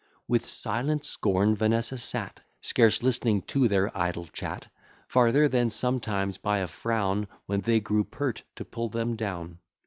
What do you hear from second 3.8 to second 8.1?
idle chat; Farther than sometimes by a frown, When they grew